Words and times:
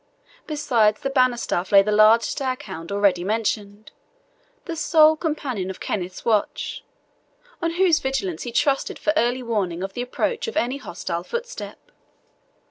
Beside 0.47 0.97
the 0.97 1.11
banner 1.11 1.37
staff 1.37 1.71
lay 1.71 1.83
the 1.83 1.91
large 1.91 2.23
staghound 2.23 2.91
already 2.91 3.23
mentioned, 3.23 3.91
the 4.65 4.75
sole 4.75 5.15
companion 5.15 5.69
of 5.69 5.79
Kenneth's 5.79 6.25
watch, 6.25 6.83
on 7.61 7.73
whose 7.73 7.99
vigilance 7.99 8.41
he 8.41 8.51
trusted 8.51 8.97
for 8.97 9.13
early 9.15 9.43
warning 9.43 9.83
of 9.83 9.93
the 9.93 10.01
approach 10.01 10.47
of 10.47 10.57
any 10.57 10.77
hostile 10.77 11.23
footstep. 11.23 11.77